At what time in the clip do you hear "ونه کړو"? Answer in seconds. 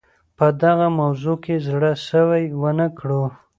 2.61-3.23